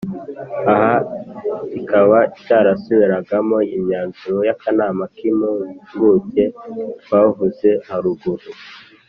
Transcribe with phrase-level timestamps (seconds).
[0.71, 0.93] aha
[1.69, 6.45] kikaba cyarasubiragamo imyanzuro y'akanama k'impuguke
[7.01, 8.47] twavuze haruguru.